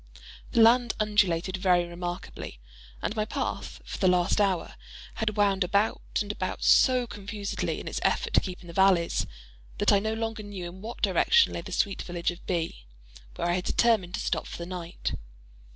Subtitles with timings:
[0.53, 2.59] The land undulated very remarkably;
[3.03, 4.73] and my path, for the last hour,
[5.21, 9.27] had wound about and about so confusedly, in its effort to keep in the valleys,
[9.77, 12.87] that I no longer knew in what direction lay the sweet village of B——,
[13.35, 15.13] where I had determined to stop for the night.